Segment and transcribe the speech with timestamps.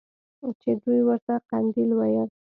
[0.61, 2.29] چې دوى ورته قنديل ويل.